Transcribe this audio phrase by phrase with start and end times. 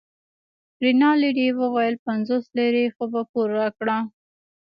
[0.83, 3.97] رینالډي وویل پنځوس لیرې خو په پور راکړه.